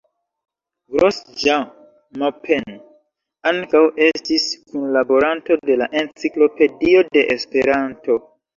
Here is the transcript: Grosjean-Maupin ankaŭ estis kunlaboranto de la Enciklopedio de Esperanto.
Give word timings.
Grosjean-Maupin 0.93 2.73
ankaŭ 3.53 3.83
estis 4.07 4.47
kunlaboranto 4.73 5.61
de 5.69 5.79
la 5.85 5.91
Enciklopedio 6.05 7.07
de 7.15 7.27
Esperanto. 7.39 8.21